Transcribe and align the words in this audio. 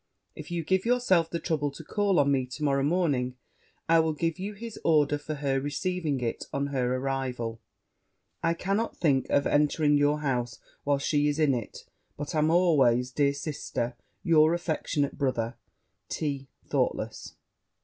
If 0.35 0.49
you 0.49 0.63
give 0.63 0.83
yourself 0.83 1.29
the 1.29 1.37
trouble 1.39 1.69
to 1.69 1.83
call 1.83 2.17
on 2.19 2.31
me 2.31 2.47
to 2.47 2.63
morrow 2.63 2.81
morning, 2.81 3.35
I 3.87 3.99
will 3.99 4.13
give 4.13 4.39
you 4.39 4.53
his 4.55 4.79
order 4.83 5.19
for 5.19 5.35
her 5.35 5.61
receiving 5.61 6.21
it 6.21 6.45
on 6.51 6.65
her 6.73 6.95
arrival. 6.95 7.61
I 8.41 8.55
cannot 8.55 8.97
think 8.97 9.29
of 9.29 9.45
entering 9.45 9.97
your 9.99 10.21
house 10.21 10.57
while 10.85 10.97
she 10.97 11.27
is 11.27 11.37
in 11.37 11.53
it; 11.53 11.85
but 12.17 12.33
am 12.33 12.49
always, 12.49 13.11
dear 13.11 13.31
sister, 13.35 13.95
your 14.23 14.55
affectionate 14.55 15.19
brother, 15.19 15.55
T. 16.09 16.47
THOUGHTLESS.' 16.65 17.35